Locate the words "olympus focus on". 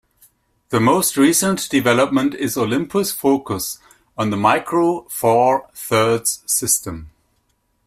2.57-4.31